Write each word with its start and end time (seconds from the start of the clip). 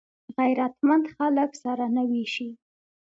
غیرتمند 0.37 1.05
خلک 1.15 1.51
سره 1.63 1.85
نه 1.95 2.03
وېشي 2.09 2.49